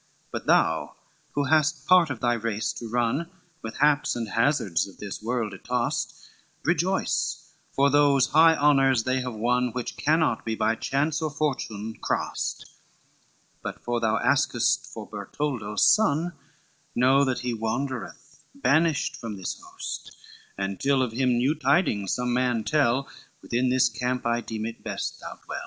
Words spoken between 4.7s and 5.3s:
of this